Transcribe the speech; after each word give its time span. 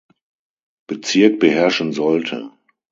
Bezirk 0.87 1.37
beherrschen 1.39 1.93
sollte. 1.93 2.49